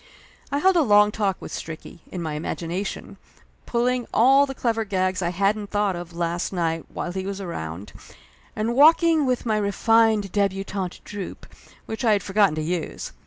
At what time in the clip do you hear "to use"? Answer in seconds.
12.55-13.11